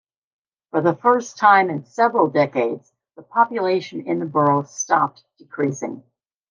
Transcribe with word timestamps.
For 0.71 0.81
the 0.81 0.95
first 0.95 1.37
time 1.37 1.69
in 1.69 1.85
several 1.85 2.27
decades 2.27 2.91
the 3.15 3.21
population 3.21 4.01
in 4.07 4.17
the 4.17 4.25
borough 4.25 4.63
stopped 4.63 5.23
decreasing. 5.37 6.01